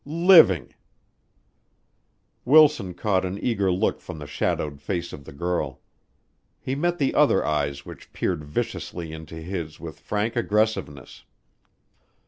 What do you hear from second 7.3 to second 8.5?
eyes which peered